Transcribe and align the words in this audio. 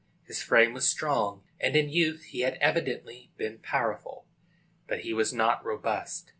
His 0.23 0.41
frame 0.41 0.73
was 0.73 0.89
strong, 0.89 1.43
and 1.59 1.75
in 1.75 1.87
youth 1.87 2.23
he 2.23 2.39
had 2.39 2.55
evidently 2.59 3.29
been 3.37 3.59
powerful, 3.59 4.25
but 4.87 5.01
he 5.01 5.13
was 5.13 5.31
not 5.31 5.63
robust. 5.63 6.27